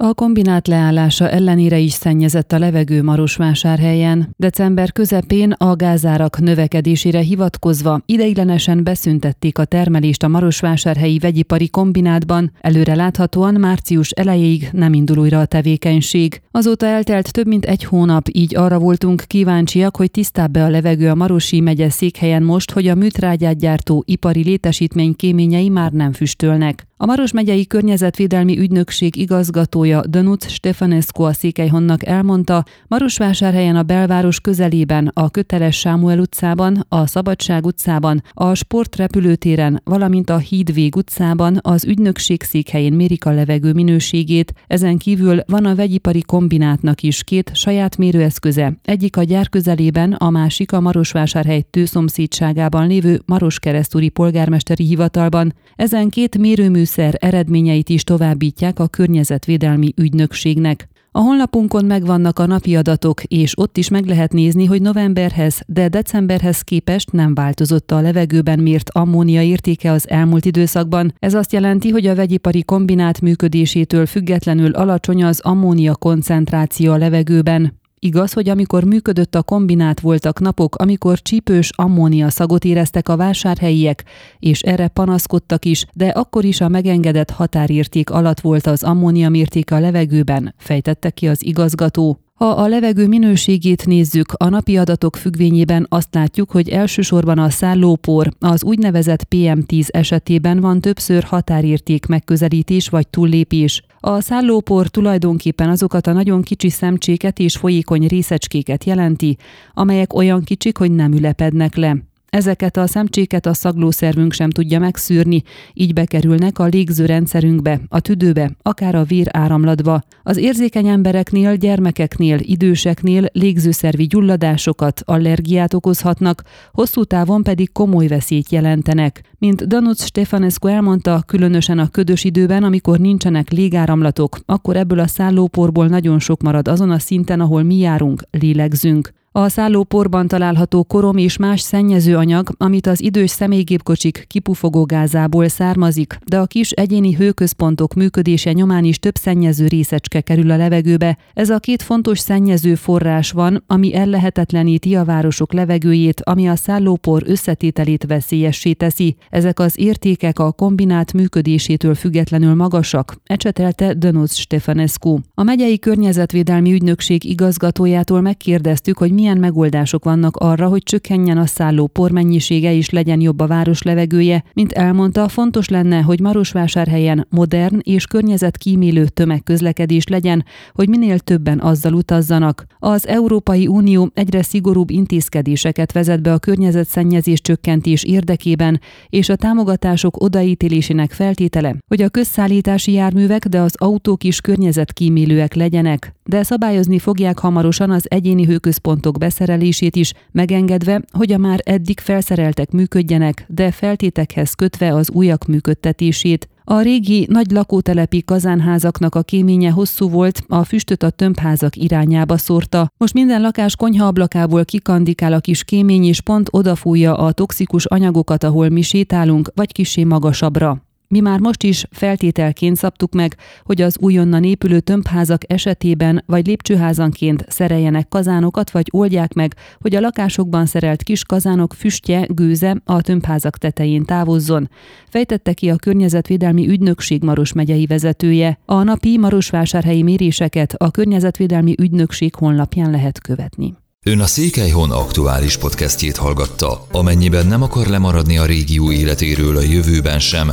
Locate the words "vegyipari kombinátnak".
45.74-47.02